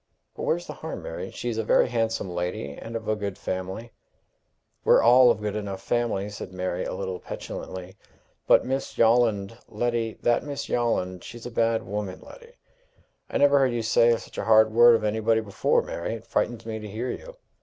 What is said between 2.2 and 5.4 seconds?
lady, and of a good family." "We're all